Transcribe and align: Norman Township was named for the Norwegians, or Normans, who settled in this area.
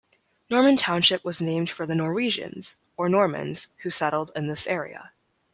Norman 0.49 0.77
Township 0.77 1.23
was 1.23 1.43
named 1.43 1.69
for 1.69 1.85
the 1.85 1.93
Norwegians, 1.93 2.75
or 2.97 3.07
Normans, 3.07 3.69
who 3.83 3.91
settled 3.91 4.31
in 4.35 4.47
this 4.47 4.65
area. 4.65 5.11